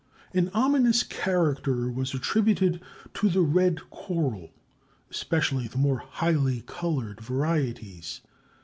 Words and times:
An 0.33 0.49
ominous 0.55 1.03
character 1.03 1.91
was 1.91 2.15
attributed 2.15 2.81
to 3.13 3.29
the 3.29 3.41
red 3.43 3.87
coral, 3.91 4.49
especially 5.11 5.67
the 5.67 5.77
more 5.77 5.99
highly 5.99 6.61
colored 6.65 7.21
varieties. 7.21 8.21